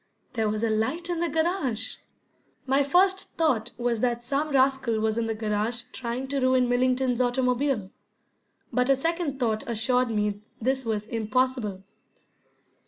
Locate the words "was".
0.49-0.63, 3.77-3.99, 4.99-5.15, 10.85-11.05